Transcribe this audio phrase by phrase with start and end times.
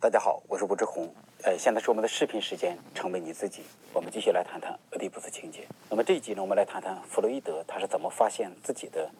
[0.00, 1.12] 大家好，我是吴志红。
[1.42, 3.64] 呃，现在是我们的视频时间，成为你自己。
[3.92, 5.66] 我们继续来谈谈俄狄浦斯情节。
[5.90, 9.10] 那么这一集呢，我们来谈谈弗洛伊德他是怎么发现自己的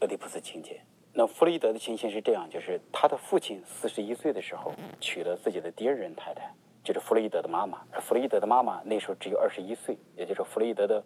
[0.00, 0.80] 俄狄浦斯情节。
[1.12, 6.52] 那弗洛伊德的情形是这样，就是他的父亲四十一岁的时候娶了自己的第二任太太，
[6.82, 7.86] 就是弗洛伊德的妈妈。
[7.92, 11.00] 而弗洛伊德的妈妈那时候只有二十一岁，也就是弗洛伊德的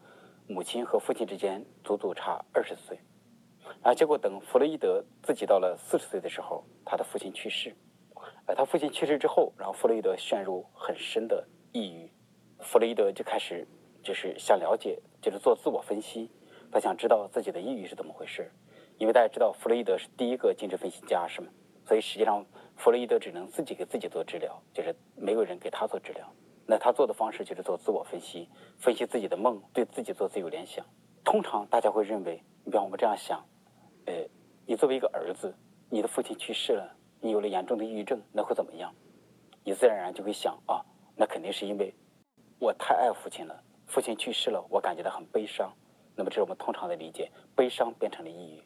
[0.46, 2.98] 母亲和父亲之间足足差二十岁。
[3.82, 7.76] 啊，结果等弗洛伊德自己到了四十岁的时候，他的父亲去世。
[8.50, 12.10] 呃，他父亲去世之后，然后弗洛伊德陷入很深的抑郁，
[12.58, 13.64] 弗洛伊德就开始
[14.02, 16.28] 就是想了解，就是做自我分析，
[16.72, 18.50] 他想知道自己的抑郁是怎么回事，
[18.98, 21.46] 因为大家知道弗洛伊德是第一个精神分析家，是吗？
[21.86, 26.28] 所以实际上弗洛伊德只能自己给自己做治疗，就是没有人给他做治疗。
[26.66, 28.48] 那他做的方式就是做自我分析，
[28.80, 30.84] 分析自己的梦，对自己做自由联想。
[31.22, 33.46] 通常大家会认为，你比方我们这样想，
[34.06, 34.14] 呃，
[34.66, 35.54] 你作为一个儿子，
[35.88, 36.96] 你的父亲去世了。
[37.20, 38.94] 你有了严重的抑郁症，那会怎么样？
[39.62, 40.80] 你自然而然就会想啊，
[41.14, 41.94] 那肯定是因为
[42.58, 45.70] 我太爱父亲了，父亲去世了，我感觉到很悲伤。
[46.16, 48.62] 那么这是我们通常的理解，悲伤变成了抑郁。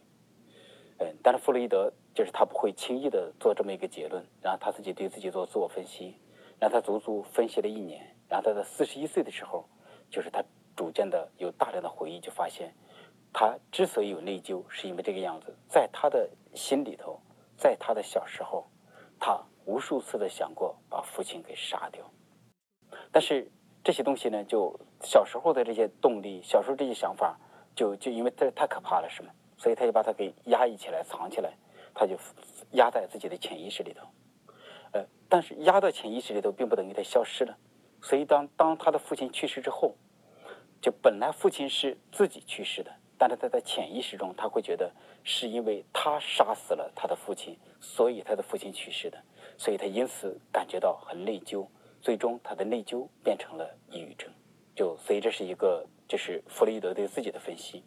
[0.98, 6.16] 嗯，但是弗洛伊德就是他不会轻易的做这么一个结论，然后他自己对自己做自我分析，
[6.60, 9.68] 让他足足分析了一年，然后他在四十一岁的时候，
[10.08, 10.44] 就是他
[10.76, 12.72] 逐渐的有大量的回忆，就发现
[13.32, 17.20] 他之所以有内疚，是因为这个样子，在他的心里头。
[17.64, 18.70] 在他的小时候，
[19.18, 22.04] 他无数次的想过把父亲给杀掉，
[23.10, 23.50] 但是
[23.82, 27.40] 这些东西呢，就小时候的这些动力，小时候这些想法，
[27.74, 29.30] 就就因为这太可怕了，是吗？
[29.56, 31.56] 所以他就把它给压抑起来，藏起来，
[31.94, 32.18] 他就
[32.72, 34.06] 压在自己的潜意识里头。
[34.92, 37.56] 呃，但是压到潜意识里头，并不等于他消失了。
[38.02, 39.96] 所以当当他的父亲去世之后，
[40.82, 42.94] 就本来父亲是自己去世的。
[43.26, 49.18] 但是他在潜意识中，他会觉得是因为他杀死了他的父亲，所以他的父亲去世的，
[49.56, 51.66] 所以他因此感觉到很内疚，
[52.02, 54.30] 最终他的内疚变成了抑郁症。
[54.76, 57.82] 就所以这是一个就是弗洛伊德对自己的分析。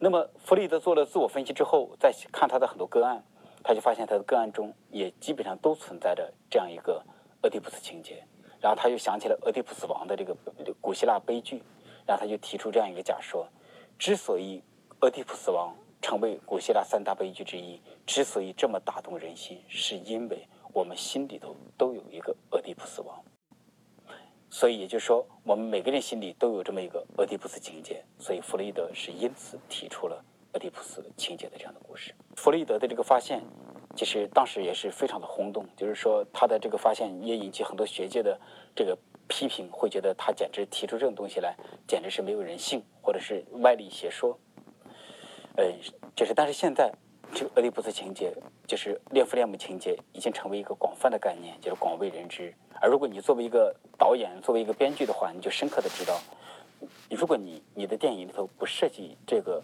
[0.00, 3.22] 那么弗洛伊德做了自我分析之后，再看他的很多个案，
[3.62, 7.00] 他就发现他的个案中也基本上都存在着这样一个
[7.42, 8.24] 俄狄浦斯情节。
[8.60, 10.36] 然后他又想起了俄狄浦斯王的这个
[10.80, 11.62] 古希腊悲剧，
[12.04, 13.46] 然后他就提出这样一个假说。
[13.98, 14.60] 之所以
[15.02, 23.20] 俄狄浦斯王成为古希腊三大悲剧之一，之所以这么打动人心，是因为我们心里头都有一个俄狄浦斯王。
[24.48, 28.00] 所以也就是说，我们每个人心里都有这么一个俄狄浦斯情节。
[28.16, 32.14] 所以弗洛伊德是因此提出了俄狄浦斯情节的这样的故事。
[32.36, 33.42] 弗洛伊德的这个发现，
[33.96, 38.40] 其实当时也是非常的轰动，就是说他的这个发现也引起很多学界的
[38.72, 38.96] 这个。
[39.28, 44.38] 批评会觉得他简直提出这种东西来，简直是没有人性，或者是歪理邪说。
[45.56, 45.64] 呃，
[46.16, 46.90] 就是，但是现在
[47.34, 48.32] 这个俄狄浦斯情节，
[48.66, 52.54] 就是恋父恋母情节，已经成为一个广泛的概念，就是广为人知。
[52.80, 56.18] 而如果你作为一个导演，作为一个编剧的话，你就深刻的知道，
[57.10, 59.62] 如果你你的电影里头不涉及这个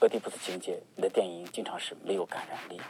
[0.00, 2.80] 俄狄浦斯情节，你的电影经常是没有感染力。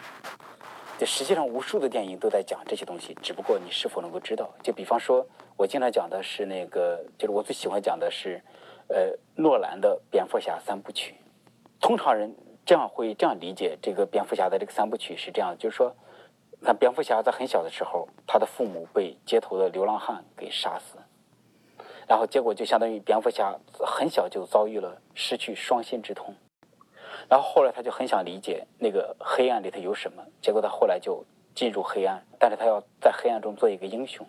[0.98, 4.52] 就实际上，无数的电影都在讲这些东西，只不过你是否能够知道。
[4.64, 5.24] 就比方说，
[5.56, 8.42] 我经常讲的是那个，就是我最喜欢讲的是，
[8.88, 11.14] 呃，诺兰的蝙蝠侠三部曲。
[11.80, 12.34] 通常人
[12.66, 15.94] 这样会这样理解这个蝙蝠侠的这个三部曲是这样，就是说，
[16.62, 20.98] 看蝙蝠侠在很小的时候，他的父母被街头的流浪汉给杀死，
[22.06, 26.34] 然后结果就相当于蝙蝠侠很小就遭遇了失去双心之痛。
[27.28, 31.24] 然后后来他就很想理解那个黑暗里头有什么，结果他后来就
[31.54, 34.26] 进入黑暗，但是他要在黑暗中做一个英雄，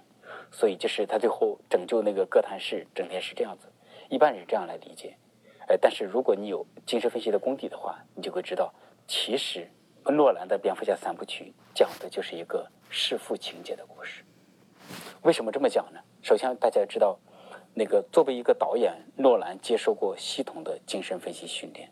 [0.52, 3.68] 所以就是他最后拯救那个哥谭市，整天是这样子，
[4.10, 5.16] 一般人这样来理解，
[5.70, 8.74] 呃，但是如果你有精神分析的功底的话，你就会知道，
[9.08, 9.70] 其实
[10.04, 14.24] 诺兰的蝙蝠侠三部曲讲的就是一个弑父情节的故事。
[15.22, 16.00] 为什么这么讲呢？
[16.24, 17.20] 首先大家知道，
[17.76, 21.88] 那个作为一个导演，诺兰接受过系统的精神分析训练。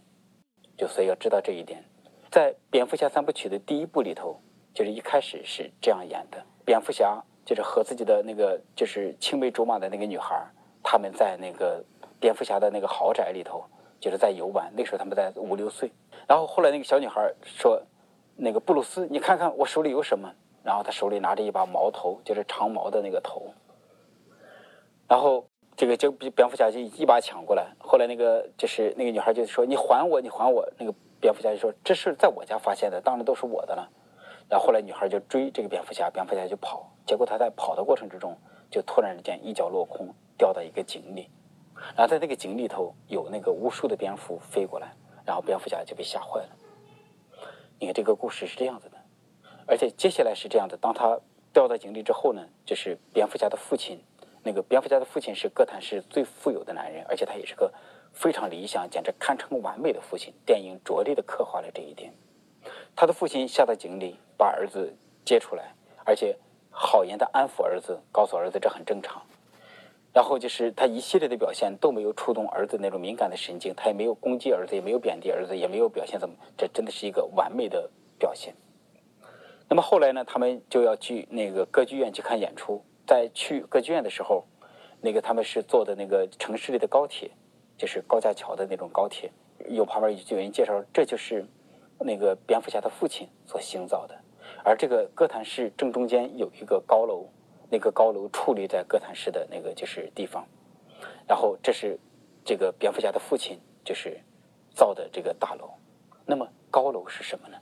[0.76, 1.84] 就所以要知道这一点，
[2.32, 4.42] 在蝙蝠侠三部曲的第一部里头，
[4.74, 10.36] 就是一开始是这样演的：蝙蝠侠就是和自己的那个就是青梅竹马的那个女孩，
[10.82, 11.84] 他们在那个
[12.20, 13.64] 蝙蝠侠的那个豪宅里头，
[14.00, 14.72] 就是在游玩。
[14.76, 15.92] 那时候他们在五六岁，
[16.28, 17.82] 然后后来那个小女孩说
[18.36, 20.32] ：“那个布鲁斯，你看看我手里有什么？”
[20.64, 23.54] 然后他手里拿着一把矛头，就是长矛的那个头，
[25.08, 25.48] 然后。
[25.80, 30.92] 这个就蝙蝠侠就一把抢过来，后来那个就是那个女孩就说：“你还我，你还我。”那个
[31.22, 33.88] 蝙蝠侠就说：“这是在我家发现的，当然都是我的了。”
[34.50, 38.36] 然后后来女孩就追这个蝙蝠侠，蝙蝠侠就跑，结果他在跑的过程之中，
[38.72, 41.30] 就突然之间一脚落空，掉到一个井里。
[41.96, 44.94] 然后在那个井里头有那个无数的蝙蝠飞过来，
[45.26, 46.50] 然后蝙蝠侠就被吓坏了。
[47.80, 48.98] 你看这个故事是这样子的，
[49.66, 51.20] 而且接下来是这样的：当他
[51.54, 54.04] 掉到井里之后呢，就是蝙蝠侠的父亲。
[54.44, 57.74] 那个蝙蝠侠的父亲是哥谭市最富有的男人，而且他也是个
[58.14, 60.34] 非常理想、简直堪称完美的父亲。
[60.46, 62.14] 电影着力的刻画了这一点。
[62.96, 64.96] 他的父亲下到井里，把儿子
[65.26, 65.76] 接出来，
[66.06, 66.38] 而且
[66.72, 69.22] 好言的安抚儿子，告诉儿子这很正常。
[70.18, 77.88] 然后就是他一系列的表现都没有触动儿子那种敏感的神经，他也没有攻击儿子，也没有贬低儿子，也没有表现怎么，这真的是一个完美的
[78.18, 78.56] 表现。
[79.70, 82.84] 那么后来呢，他们就要去那个歌剧院去看演出。
[83.06, 84.44] 在去歌剧院的时候，
[85.02, 87.30] 那个他们是坐的那个城市里的高铁，
[87.78, 89.30] 就是高架桥的那种高铁。
[89.70, 91.46] 有旁边就有人介绍，这就是
[92.00, 94.16] 那个蝙蝠侠的父亲所兴造的。
[94.64, 97.30] 而这个哥谭市正中间有一个高楼。
[97.70, 100.48] 那个高楼矗立在哥谭市的那个就是地方，
[101.28, 102.00] 然后这是
[102.46, 104.20] 这个蝙蝠侠的父亲就是
[104.74, 105.70] 造的这个大楼。
[106.26, 107.58] 那么高楼是什么呢？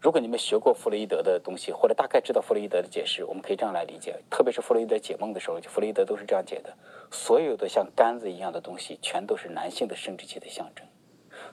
[0.00, 6.74] 如果你们学过弗洛伊德的东西，或者大概知道弗洛伊德的解释，我们可以这样来理解：特别是弗洛伊德解梦的时候，弗洛伊德都是这样解的。
[7.10, 10.86] 所有的像杆子一样的东西，全都是男性的生殖器的象征；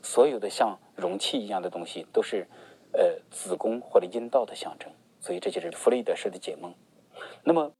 [0.01, 2.47] 所有的像容器一样的东西，都是
[2.93, 4.89] 呃子宫或者阴道的象征。
[5.19, 6.73] 所以这就是弗洛伊德式的解梦。
[7.43, 7.73] 那么。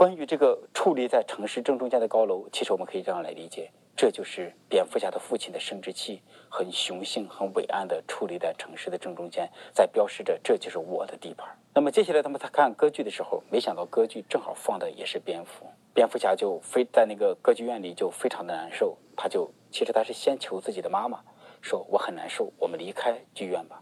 [0.00, 11.46] 关于这个矗立在城市正中间的高楼，其实我们可以这样来理解：这就是蝙蝠侠的父亲的生殖器，很雄性、很伟岸的矗立在城市的正中间，在标示着这就是我的地盘。
[11.74, 21.20] 那么接下来他们在看歌剧的时候，没想到歌剧正好放的也是蝙蝠，蝙蝠侠就非在那个歌剧院里就非常的难受，他就其实他是先求自己的妈妈，
[21.60, 23.78] 说我很难受，我们离开剧院吧。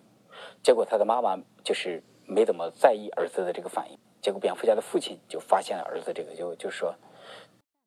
[0.64, 3.98] 结果他的妈妈就是没怎么在意儿子的这个反应。
[4.20, 6.94] 结果，蝙蝠侠的父亲就发现了儿子这个，就就说，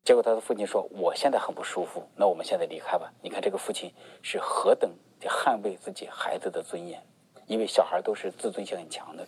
[0.03, 7.01] 结果他的父亲说：“我现在很不舒服，那我们现在离开吧。”你看这个父亲是何等的捍卫自己孩子的尊严，
[7.45, 9.27] 因为小孩都是自尊心很强的。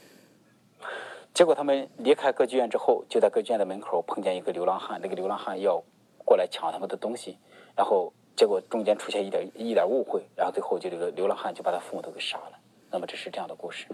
[1.34, 5.84] 结果他们离开歌剧院之后，就在歌剧院的门口碰见一个流浪汉，那个流浪汉要
[6.26, 7.38] 过来抢他们的东西，
[7.76, 12.60] 然后结果中间出现一点一点误会，然后最后就这个流浪汉就把他父母都给杀了。
[12.90, 13.88] 那么这是这样的故事。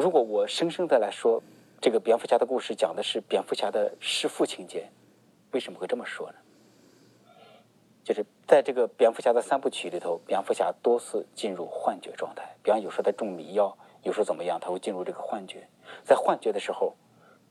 [0.00, 1.42] 如果我生生的来说。
[1.84, 4.88] 这个蝙蝠侠的故事讲的是蝙蝠侠的弑父情节，
[5.50, 6.36] 为什么会这么说呢？
[8.04, 15.66] 就是在这个蝙蝠侠的三部曲里头，蝙蝠侠多次进入幻觉状态，比方有时候他中迷药，有时候怎么样，他会进入这个幻觉。
[16.04, 16.94] 在幻觉的时候，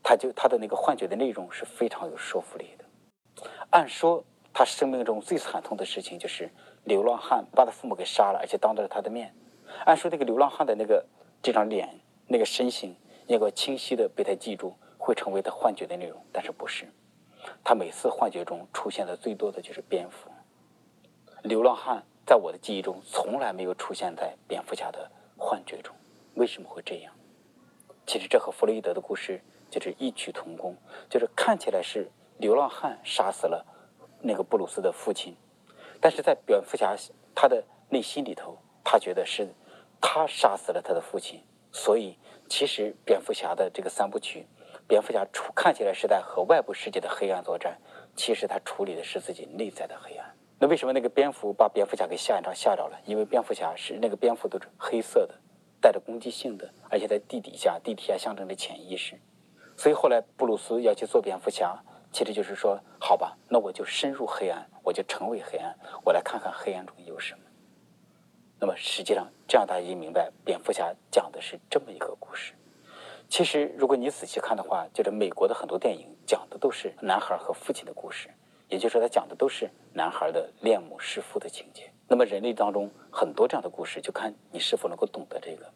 [0.02, 3.44] 他就他的那个幻觉的内容是非常有说服力的。
[3.68, 4.24] 按说
[4.54, 6.50] 他生命中最惨痛的事情就是
[6.84, 9.34] 流浪汉把他父母给杀了，而且当着他的面。
[9.84, 11.04] 按说那个流浪汉的那个
[11.42, 12.00] 这张脸，
[12.32, 12.96] 那个身形。
[13.28, 16.86] 应该清晰的被他记住，会成为他幻觉的内容，但是不是？
[17.64, 20.28] 他每次幻觉中出现的最多的就是蝙蝠。
[21.44, 25.94] 流浪汉在我的记忆中从来没有出现在蝙蝠侠的幻觉中，
[26.34, 27.14] 为什么会这样？
[28.06, 29.40] 其实这和弗洛伊德的故事
[29.70, 30.76] 就是异曲同工，
[31.08, 33.64] 就是看起来是流浪汉杀死了
[34.20, 35.34] 那个布鲁斯的父亲，
[36.00, 36.94] 但是在蝙蝠侠
[37.34, 39.54] 他的内心里头，他觉得是
[40.00, 41.40] 他杀死了他的父亲，
[41.72, 42.16] 所以。
[42.48, 44.46] 其实，蝙蝠侠的这个三部曲，
[44.86, 47.78] 蝙蝠侠处看起来是在和外部世界的黑暗作战，
[48.14, 50.36] 其实他处理的是自己内在的黑暗。
[50.58, 53.00] 那为什么那个蝙蝠把蝙蝠侠给吓着吓着了？
[53.06, 55.34] 因为蝙蝠侠是那个蝙蝠都是黑色的，
[55.80, 59.18] 带着攻击性的，而且在地底下，地底下象征着潜意识。
[59.74, 65.74] 所以后来布鲁斯要去做蝙蝠侠，其实就是说，好吧，那我就深入黑暗，我就成为黑暗，
[66.04, 67.40] 我来看看黑暗中有什么。
[68.62, 72.52] 那么实际上，这样大家就明白，蝙蝠侠讲的是这么一个故事。
[73.28, 78.30] 其实，如果你仔细看的话，就是美国的很多电影讲的都是男孩和父亲的故事，
[78.68, 81.90] 也就是说，他讲的都是男孩的恋母弑父的情节。
[82.06, 85.72] 那么人类当中很多这样的故事，就看你是否能够懂得这个。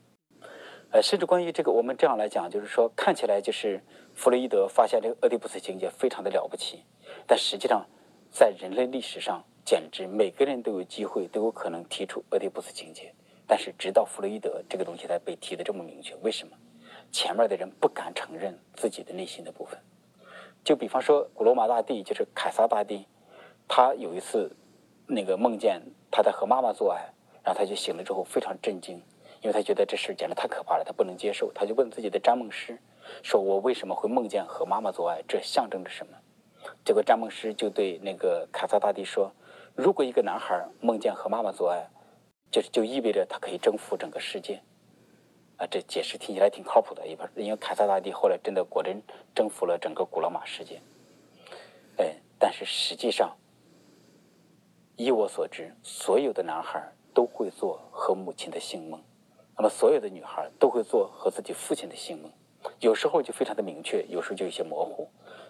[0.93, 3.83] 呃，甚至关于这个，我们这样来讲，就是说，看起来就是
[4.15, 6.85] 弗洛伊德发现这个俄狄浦斯情节非常的了不起，
[7.27, 7.85] 但实际上，
[8.31, 9.45] 在人类历史上。
[9.67, 13.13] 简直每个人都有机会，都有可能提出俄狄浦斯情节，
[13.49, 16.15] 但是直到弗洛伊德这个东西才被提的这么明确。
[16.23, 16.57] 为什么？
[17.11, 19.77] 前面的人不敢承认自己的内心的部分。
[20.63, 23.09] 就比方说古罗马大帝，就是凯撒大帝，
[23.67, 24.55] 他有一次
[25.05, 25.83] 那个梦见
[26.13, 29.03] 他在和妈妈做爱，然后他就醒了之后非常震惊，
[29.43, 32.79] 因为他觉得这事简直太可怕了，他不能接受，他就问自己的占梦师，
[33.21, 35.25] 说我为什么会梦见和妈妈做爱？
[35.27, 36.17] 这象征着什么？
[36.85, 39.33] 结果占梦师就对那个凯撒大帝说。
[39.77, 41.87] 如果一个男孩梦见和妈妈做爱，
[42.51, 44.63] 就是就意味着他可以征服整个世界，
[45.59, 47.07] 啊，这解释听起来挺靠谱的。
[47.07, 49.03] 一般因为凯撒大帝后来真的果真
[49.35, 50.81] 征服了整个古罗马世界，
[51.99, 53.37] 哎，但是实际上，
[54.97, 58.99] 依我所知，所有的男孩都会做和母亲的性梦，
[59.59, 62.33] 那么所有的女孩都会做和自己父亲的性梦，
[62.81, 65.07] 有时候就非常的明确，有时候就有些模糊。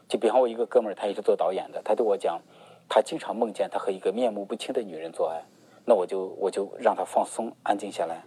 [0.08, 2.40] 就比方我一个哥们儿，他也是做导演的，他对我讲，
[2.88, 5.42] 他经常梦见他和一个面目不清的女人做爱。
[5.84, 8.24] 那我就我就让他放松，安静下来，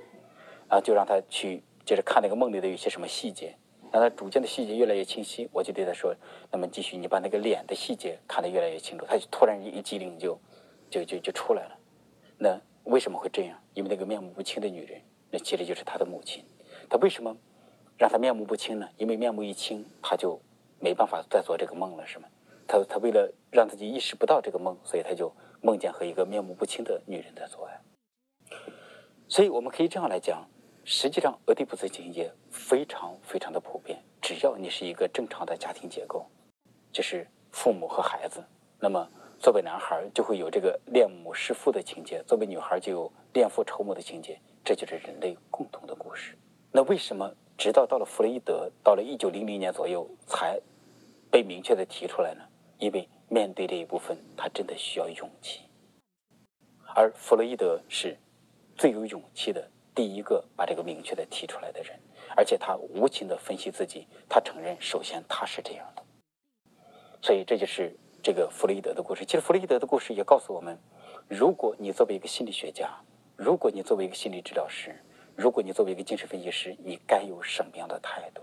[0.70, 3.54] 啊，就让他去接着看那个梦里的有些什么细节，
[3.92, 5.50] 让他逐渐的细节越来越清晰。
[5.52, 6.16] 我就对他说
[6.52, 10.40] ：“那么继续，你把那个脸的细节看得越来越清楚。”他就突然一机灵，就
[10.90, 11.78] 就就就出来了。
[12.38, 13.60] 那为什么会这样？
[13.74, 16.44] 因为那个面目不清的女人，那其实就是他的母亲。
[16.90, 17.36] 他为什么
[17.98, 18.88] 让他面目不清呢？
[18.96, 20.40] 因为面目一清，他就
[20.80, 22.30] 没办法再做这个梦了，是吗？
[22.70, 25.34] 他他为了让自己意识不到这个梦，所以他就。
[25.62, 27.82] 梦见和一个面目不清的女人在做爱，
[29.28, 30.48] 所以我们可以这样来讲：
[30.86, 34.02] 实际上，俄狄浦斯情节非常非常的普遍。
[34.22, 36.26] 只要你是一个正常的家庭结构，
[36.94, 38.42] 就是父母和孩子，
[38.80, 39.06] 那么
[39.38, 44.40] 作为男孩就会有这个恋母弑父的情节；作为女孩就有恋父仇母的情节。
[44.64, 46.38] 这就是人类共同的故事。
[46.72, 50.58] 那为什么直到到了弗洛伊德，到了一九零零年左右才
[51.30, 52.44] 被明确的提出来呢？
[52.80, 55.60] 因为面对这一部分，他真的需要勇气，
[56.96, 58.18] 而弗洛伊德是
[58.78, 62.00] 最有勇气的第一个把这个明确的提出来的人，
[62.38, 66.04] 而且他无情的分析自己，他承认，首先他是这样的，
[67.22, 67.94] 所以这就是
[68.24, 69.26] 这个弗洛伊德的故事。
[69.26, 70.80] 其实弗洛伊德的故事也告诉我们，
[71.28, 72.90] 如果你作为一个心理学家，
[73.36, 74.96] 如果你作为一个心理治疗师，
[75.36, 78.42] 如果你作为一个精神分析师，你该有什么样的态度？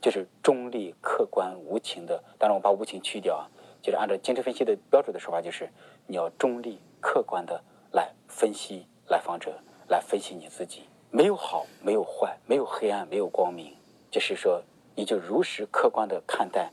[0.00, 2.22] 就是中立、客观、无情的。
[2.38, 3.48] 当然，我把无情去掉啊。
[3.88, 5.66] 就是按照精神分析的标准的说法，就是
[6.06, 7.58] 你要中立、客观的
[7.90, 13.74] 来分析来访者，来分析你自己，没有好，没有坏，没有黑暗，没有光明，
[14.10, 14.62] 就是说，
[14.94, 16.70] 你就如实客观的看待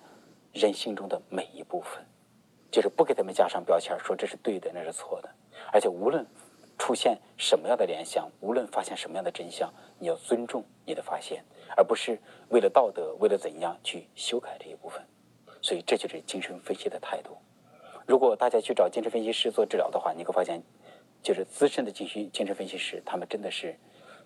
[0.51, 2.05] 人性中的每一部分，
[2.69, 5.29] 就是不给他们加上标签，说这是对的，那是错的，
[5.71, 6.27] 而且无论
[6.77, 11.45] 出现什么样的联想，无论发现什么样的真相，你要尊重你的发现，
[11.77, 12.19] 而不是
[12.49, 15.01] 为了道德，为了怎样去修改这一部分。
[15.65, 17.35] 所以这就是精神分析的态度。
[18.05, 20.61] 如果大家去找精神分析师做治疗的话，你会发现，
[21.23, 23.75] 就是资深的精神精神分析师，他们真的是，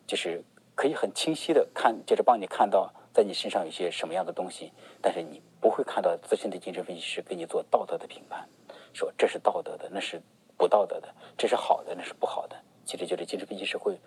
[0.05, 0.43] 就是
[0.75, 4.73] 可以很清晰的看，就是帮你看到在你身上有些什么样的东西。
[5.01, 8.45] 但是你不会看到资深的精神分析师给你做道德的评判，
[8.91, 10.21] 说这是道德的，那是
[10.57, 12.57] 不道德的，这是好的，那是不好的。
[12.83, 13.97] 其实就是精神分析师会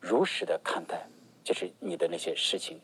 [0.00, 1.06] 如实的看待，
[1.44, 2.80] 就是你的那些事情。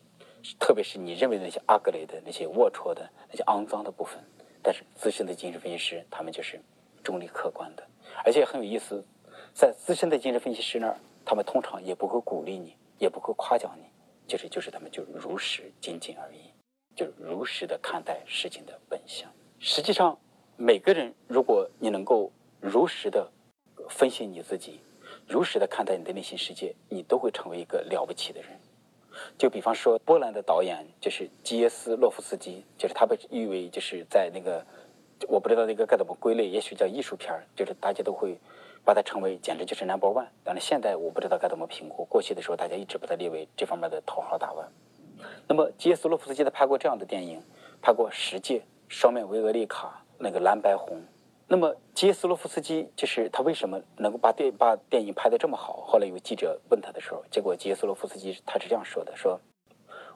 [0.59, 4.23] 特别是你认为的那些阿格雷的那些龌龊的那些肮脏的部分，
[4.62, 6.61] 但是资深的精神分析师他们就是
[7.02, 7.87] 中立客观的，
[8.25, 9.05] 而且很有意思，
[9.52, 13.85] 在资深的精神分析师那儿，他们通常也不会鼓励你，也不会夸奖你，
[14.26, 16.52] 就是就是他们就如实仅仅而已，
[16.95, 19.31] 就如实的看待事情的本相。
[19.59, 20.19] 实际上，
[20.57, 23.31] 每个人如果你能够如实的
[23.88, 24.81] 分析你自己，
[25.26, 28.50] 如实的看待你的内心世界，你都会成为一个了不起的人。
[29.37, 34.65] 就比方说，波兰的导演就是基耶斯洛夫斯基，就是他被誉为就是在那个，
[35.29, 38.39] 我不知道那个该怎么归类，也许叫艺术片就是大家都会
[38.85, 40.27] 把它称为简直就是 number one。
[40.45, 44.69] 但是现在我不知道该怎么评估，过去的时候大家一直把它列为这方面的头号大腕。
[45.47, 47.43] 那么基耶斯洛夫斯基他拍过这样的电影，
[47.83, 48.59] 拍过《十戒》
[48.89, 51.03] 《双面维俄利卡》那个蓝白红。
[51.50, 55.83] 那么，基耶斯洛夫斯基就是他为什么能够把电把电影拍得这么好？
[55.87, 59.40] 后来有记者问他的时候，结果基耶斯洛夫斯基他是这样说的：说，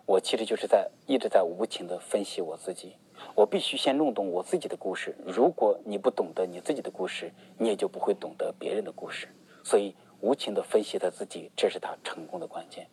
[0.04, 2.96] 我其实就是在一直在无情的分析我自己，
[3.34, 5.16] 我必须先弄懂我自己的故事。
[5.24, 9.26] 如果你不懂得你自己的故事，你也就不会懂得别人的故事。
[9.64, 12.86] 所以，无情的分析他自己，这是他成功的关键。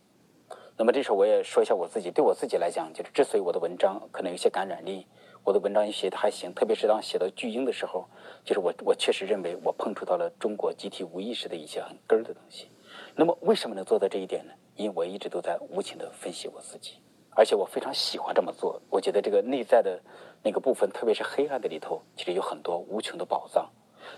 [0.77, 5.05] 那么，这时候我也说一下我自己，对我自己来讲，就是之所以我的文章可能有些感染力。
[5.43, 8.07] 我的文章也写的还行，特别是当写到巨婴的时候，
[8.43, 12.69] 就是我我确实认为我碰触到了中国集体无意识的一些很根儿的东西。
[13.15, 14.53] 那么为什么能做到这一点呢？
[14.75, 16.99] 因为我一直都在无情的分析我自己，
[17.31, 18.81] 而且我非常喜欢这么做。
[18.89, 19.99] 我觉得这个内在的
[20.43, 23.69] 那个部分，特别是黑暗的里头，其实有很多无穷的宝藏。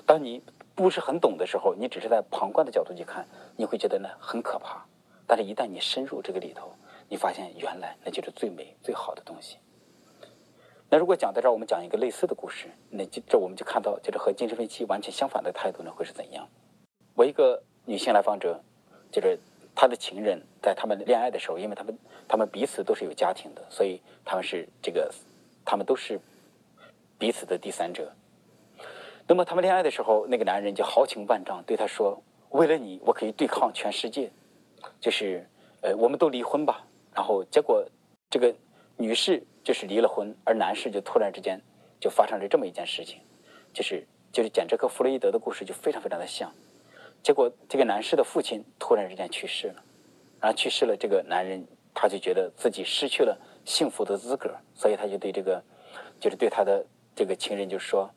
[0.06, 0.42] 当你
[0.76, 3.26] 不是很懂的时候，你只是在旁观的角度去看，
[3.56, 4.86] 你会觉得呢很可怕。
[5.26, 6.74] 但是，一旦你深入这个里头，
[7.08, 9.58] 你发现原来那就是最美最好的东西。
[10.94, 16.46] 那如果讲到这儿，我们讲一个类似的故事，那就这我们就看到，就是和精神分析完全相反的态度呢，会是怎样？
[17.16, 18.62] 我一个女性来访者，
[19.10, 19.40] 就是
[19.74, 25.10] 她的情人，在他们恋爱的时候，因为他们他们彼此都是有家庭的，所以他们是这个，
[25.64, 26.20] 他们都是
[27.18, 28.12] 彼此的第三者。
[29.26, 32.22] 那么他们恋爱的时候，那个男人就豪情万丈，对她说
[32.52, 34.30] ：“为了你，我可以对抗全世界。”
[35.00, 35.48] 就是
[35.84, 36.86] 呃，我们都离婚吧。
[37.16, 37.82] 然后结果
[38.30, 38.54] 这个
[38.98, 39.42] 女士。
[39.64, 41.62] 就是离了婚，而男士就突然之间
[42.00, 43.20] 就发生了这么一件事情，
[43.74, 46.52] 就是就是简直和弗洛伊德的故事就非常非常的像。
[47.22, 49.84] 结果这个男士的父亲突然之间去世了，
[50.40, 51.64] 然后去世了，这个男人
[51.94, 55.64] 他就觉得自己失去了幸福的资格，所以他就对这个，
[56.20, 56.84] 就是对他的
[57.16, 58.10] 这个情人就说：“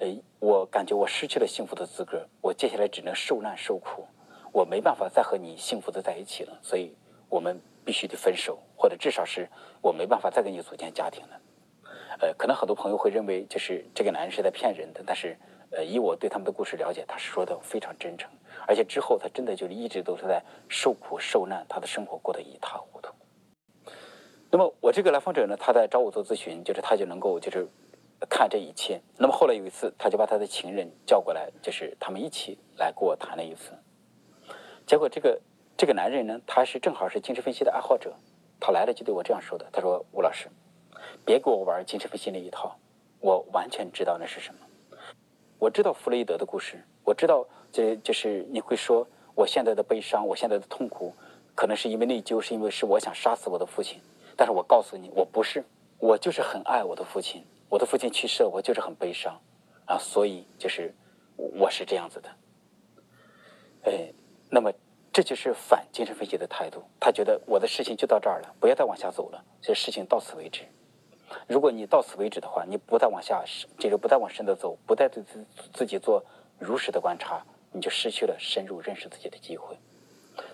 [0.00, 4.06] 哎，我感觉我失去了幸福的资格，我接下来只能受难受苦，
[4.50, 6.96] 我没办法再和你幸福的在一起了，所以
[7.28, 9.48] 我们必须得分手，或者至少是
[9.80, 11.40] 我没办法再跟你组建家庭了。”
[12.20, 15.34] 呃，可能很多朋友会认为就是这个男人是在骗人的，但是
[15.70, 18.30] 呃，以我对他们的故事了解，他是说的非常真诚，
[18.66, 23.10] 而且之后他真的就是一直都是在受苦受难，他的生活过得一塌糊涂。
[24.50, 27.66] 那么我这个来访者呢，他在找我做咨询，就是他就能够就是
[28.28, 29.00] 看这一切。
[29.16, 33.72] 那么后来有一次，他就把他的情人叫过来，就是他们一起来跟我谈了一次。
[34.86, 35.40] 结果这个
[35.78, 38.12] 这个男人呢，他是正好是精神分析的爱好者，
[38.58, 40.48] 他来了就对我这样说的：“他说吴老师，
[41.24, 42.76] 别给我玩精神分析那一套，
[43.20, 44.60] 我完全知道那是什么。
[45.56, 49.06] 我知道弗洛伊德的故事，我知道这就是你会说
[49.36, 51.14] 我现在的悲伤，我现在的痛苦，
[51.54, 54.00] 可能是因为内疚，是因为是我想杀死我的父亲。”
[54.36, 55.64] 但是我告诉你，我不是，
[56.00, 57.44] 我就是很爱我的父亲。
[57.68, 59.40] 我的父亲去世了，我就是很悲伤，
[59.84, 60.92] 啊，所以就是
[61.36, 62.28] 我是这样子的。
[63.84, 64.12] 哎，
[64.50, 64.72] 那么
[65.18, 66.80] 这就是反精神分析的态度。
[67.00, 70.62] 他觉得我的事情就到这儿了，不要再往下走了，这事情到此为止。
[71.48, 73.42] 如果你到此为止的话，你不再往下，
[73.76, 75.44] 这个不再往深的走，不再对自
[75.74, 76.24] 自己做
[76.56, 79.76] 如实的观察，你就失去了深入认识自己的机会。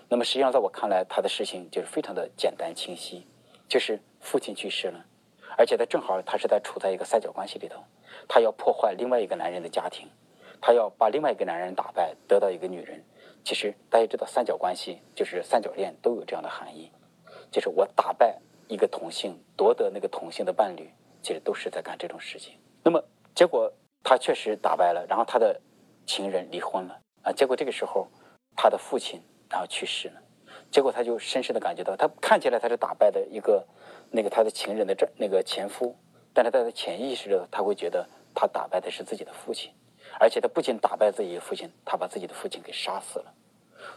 [0.09, 3.23] 那么实际上，在我看来，他的事情就是非常的简单清晰。
[3.69, 5.05] 就是父亲去世了，
[5.59, 7.83] 而且他正好他是在处在一个三角关系里头，
[8.27, 10.09] 他要破坏另外一个男人的家庭，
[10.59, 13.03] 他要把另外一个男人打败，得到一个女人。
[13.45, 16.91] 其实大家知道三角关系就是三角恋都有这样的含义，
[17.51, 18.35] 就是我打败
[18.67, 20.89] 一个同性，夺得那个同性的伴侣，
[21.21, 22.57] 其实都是在干这种事情。
[22.83, 22.99] 那么
[23.35, 23.71] 结果
[24.03, 25.61] 他确实打败了，然后他的
[26.07, 28.07] 情人离婚了啊，结果这个时候
[28.55, 30.21] 他的父亲然后去世了。
[30.71, 33.63] 结果他就深深的感觉到，他看起来他是打败的一个
[34.09, 35.95] 那个他的情人的这那个前夫，
[36.33, 39.71] 但是他的潜意识里他会觉得他打败的是自己的父亲，
[40.19, 43.33] 而且他不仅打败自己的父亲，他把自己的父亲给杀死了。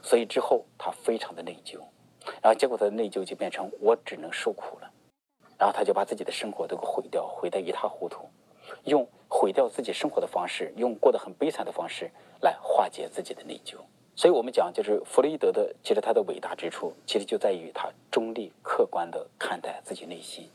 [0.03, 1.79] 所以之后他非常的内疚，
[2.43, 4.91] 然后结果他的内疚就变成我只能受苦了，
[5.59, 8.29] 然后他就把自己的生活都给毁掉，毁得一塌糊涂，
[8.85, 12.11] 用毁掉自己生活的方式，用过得很悲惨的方式
[12.43, 13.77] 来化解自己的内疚。
[14.15, 20.51] 所以我们讲，就是弗洛伊德的，其实他的伟大之处，其实就在于他中立、客观的看待自己内心，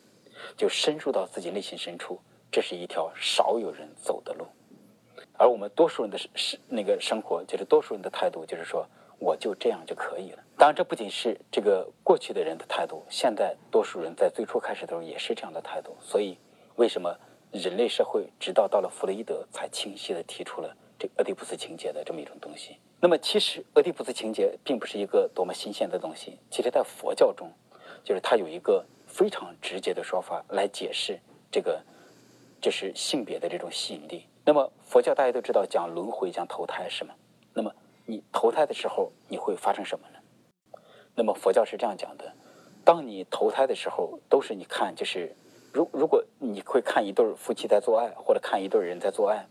[0.58, 2.20] 就深入到自己内心深处。
[2.52, 4.46] 这是一条少有人走的路，
[5.38, 8.88] 而我们多数人的是那个生活，就是多数人的态度，就是说
[9.20, 10.44] 我就这样就可以了。
[10.58, 15.96] 当然，这不仅是这个过去的人的态度，现在多数人在最初开始的时候也是这样的态度。
[16.00, 16.38] 所以，
[16.76, 17.14] 为什么
[17.52, 22.78] 人类社会直到到了弗洛伊德才清晰的提出了这俄狄浦斯情节的这么一种东西？
[23.00, 26.38] 那么，其实俄狄浦斯情节并不是一个多么新鲜的东西。
[26.50, 27.52] 其实，在佛教中，
[28.04, 31.20] 就是它有一个非常直接的说法来解释
[31.52, 31.84] 这个，
[32.62, 34.26] 就是性别的这种吸引力。
[34.46, 37.16] 那么，佛教大家都知道讲轮回、讲投胎是吗？
[37.54, 37.74] 那么，
[38.06, 40.20] 你投胎的时候，你会发生什么呢？
[41.16, 42.34] 那么，佛教是这样讲的：
[42.84, 45.34] 当你投胎的时候，都是你看，就是
[45.72, 49.48] 如如果你会看一对夫妻在做爱，或者看一对人在做爱。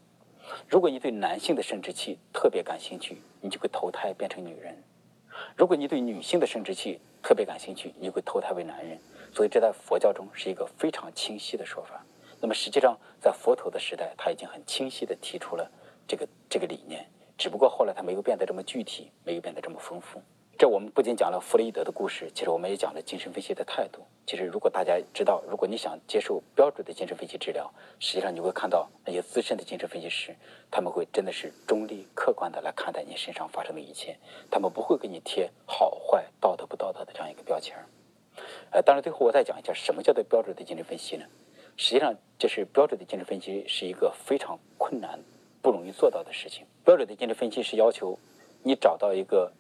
[0.69, 4.75] 如果你对男性的生殖器特别感兴趣，你就会投胎变成女人；
[5.57, 9.01] 如果你对女性的生殖器特别感兴趣，你会投胎为男人。
[9.33, 12.05] 所以这在佛教中是一个非常清晰的说法。
[12.43, 15.71] 那么实际上，在佛陀的时代，他已经很清晰地提出了
[16.09, 17.07] 这个这个理念，
[17.39, 20.21] 只不过后来他没有变得这么具体，没有变得这么丰富。
[20.59, 24.01] 这我们不仅讲了弗洛伊德的故事，其实我们也讲了精神分析的态度。
[24.27, 30.35] 其实如果大家知道，如果你想接受标准的精神分析治疗，实际上你会看到那些资深的精神分析师，
[30.69, 34.19] 他们会真的是中立、客观的来看待你身上发生的一切，
[34.51, 37.87] 他们不会给你贴好坏、道德不道德的这样一个标签儿。
[38.71, 41.25] 呃，当然最后我再讲一下什么叫做标准的精神分析呢？
[41.77, 45.21] 实际上，就是标准的精神分析是一个非常困难、
[45.61, 46.67] 不容易做到的事情。
[46.85, 48.19] 标准的精神分析是要求
[48.63, 49.53] 你找到一个。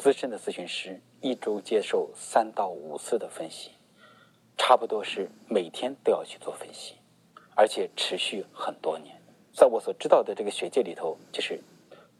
[0.00, 3.72] 资深的咨询师一周接受三到五次的分析，
[4.56, 6.94] 差不多是每天都要去做分析，
[7.56, 9.20] 而且持续很多年。
[9.52, 11.60] 在我所知道的这个学界里头，就是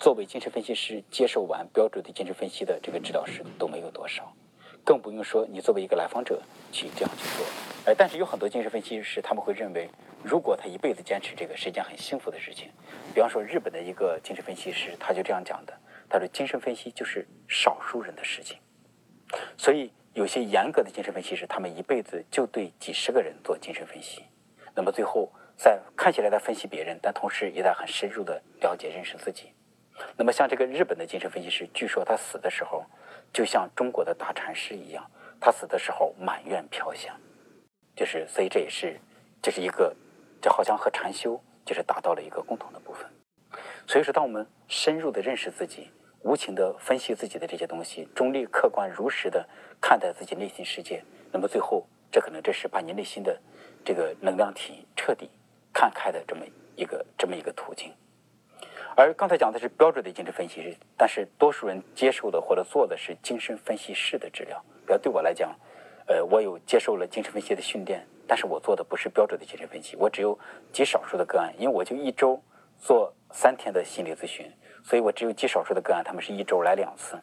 [0.00, 4.32] 作为精神分析师接受完标准的精神分析的这个治疗师都没有多少，
[4.88, 6.40] 更不用说你作为一个来访者
[6.72, 7.46] 去这样去做。
[7.84, 9.86] 哎，但是有很多精神分析师他们会认为，
[10.24, 12.70] 如果他一辈子坚持这个，是一件很幸福的事情。
[13.14, 15.78] 比方说，日本的一个精神分析师他就这样讲的。
[16.08, 18.56] 他说：“精神分析就是少数人的事情，
[19.58, 24.24] 所以有些严格的精神分析师，他们一辈子就对几十个人做精神分析。
[24.74, 29.52] 那么最后，在看起来在分析别人，但同时也在很深入的了解认识自己。
[30.16, 32.86] 那么像这个日本的精神分析师，据说他死的时候，
[33.32, 35.04] 就像中国的大禅师一样，
[35.40, 37.14] 他死的时候满院飘香。
[37.94, 38.98] 就是所以这也是
[39.42, 39.94] 这是一个，
[40.40, 43.06] 这好像和禅修就是达到了一个共同的部分。
[43.86, 49.46] 所以说，当我们深入的认识自己，无情的分析自己的这些东西，中立、客观、如实的
[49.80, 53.40] 看待自己内心世界，那么最后，这可能这是把你内心的
[53.84, 55.30] 这个能量体彻底
[55.72, 56.44] 看开的这么
[56.76, 57.92] 一个这么一个途径。
[59.00, 64.60] 而刚才讲的是标准的精神分析师，但是多数人接受的或者做的是精神分析师的治疗。
[64.84, 65.56] 比如对我来讲，
[66.08, 70.36] 呃，我有接受了精神分析的训练，但是我做的不是标准的精神分析，我只有
[70.72, 72.42] 极少数的个案，因为我就一周
[72.76, 73.14] 做。
[73.30, 74.50] 三天的心理咨询，
[74.82, 77.14] 所以我只有极少数的个案，他们是一周来两次。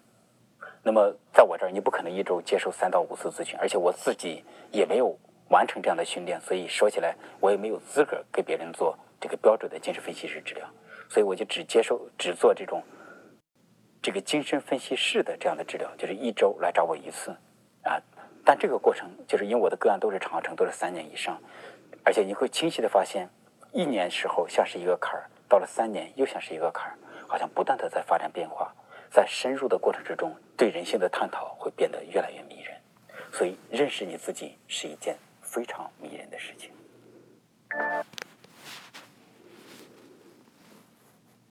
[0.84, 5.18] 那么在我这儿，你不可能一周接受三到五次咨询，而且我自己也没有
[5.50, 10.70] 完成这样的训练，所以说起来我也没有资格给别人做这个标准的精神分析师治疗。
[11.10, 12.84] 所以我就只接受只做这种
[14.02, 17.32] 这个精神分析师的这样的治疗，就是一周来找我一次
[17.84, 18.02] 啊。
[18.44, 21.42] 但这个过程就是因为我的个案都是长程，都是三年以上，
[22.04, 23.30] 而且你会清晰的发现，
[23.72, 25.30] 一年时候像是一个坎儿。
[25.48, 28.74] 到了三年，又像是一个坎儿，好像不断的在发展变化，
[29.12, 32.76] 在深入的过程之中，对人性的探讨会变得越来越迷人。
[33.32, 36.72] 所以，认识你自己是一件非常迷人的事情。